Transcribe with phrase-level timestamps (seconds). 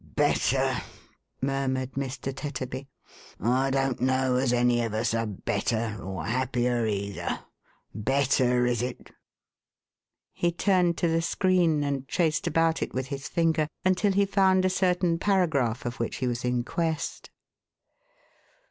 [0.25, 0.81] "Better!"
[1.43, 2.33] murmured Mr.
[2.33, 2.87] Tetterby."
[3.39, 7.41] I don't know as any of us are better, or happier either.
[7.93, 9.11] Better, is it?"
[10.33, 14.65] He turned to the screen, and traced about it with his finger, until he found
[14.65, 17.29] a certain paragraph of which he was in quest.